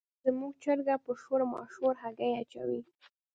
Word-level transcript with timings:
زموږ 0.23 0.53
چرګه 0.63 0.95
په 1.05 1.11
شور 1.21 1.41
ماشور 1.53 1.93
هګۍ 2.03 2.31
اچوي. 2.41 2.81